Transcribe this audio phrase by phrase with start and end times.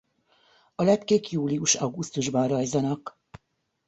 [0.75, 3.19] A lepkék július–augusztusban rajzanak.